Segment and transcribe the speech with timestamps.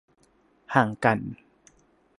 [0.75, 1.19] ห่างกัน